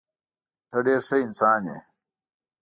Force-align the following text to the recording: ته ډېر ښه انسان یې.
ته 0.69 0.77
ډېر 0.85 0.99
ښه 1.07 1.17
انسان 1.25 1.61
یې. 1.71 1.79